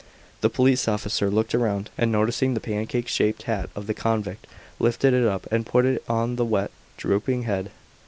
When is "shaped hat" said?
3.07-3.69